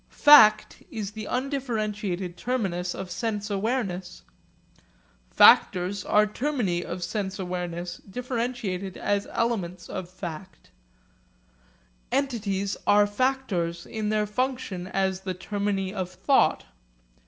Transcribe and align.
Fact 0.09 0.81
is 0.89 1.11
the 1.11 1.25
undifferentiated 1.27 2.35
terminus 2.35 2.95
of 2.95 3.11
sense 3.11 3.51
awareness; 3.51 4.23
factors 5.29 6.03
are 6.03 6.25
termini 6.25 6.83
of 6.83 7.03
sense 7.03 7.37
awareness, 7.37 7.97
differentiated 7.97 8.97
as 8.97 9.27
elements 9.31 9.87
of 9.89 10.09
fact; 10.09 10.71
entities 12.11 12.75
are 12.87 13.05
factors 13.05 13.85
in 13.85 14.09
their 14.09 14.25
function 14.25 14.87
as 14.87 15.19
the 15.19 15.35
termini 15.35 15.93
of 15.93 16.09
thought. 16.09 16.65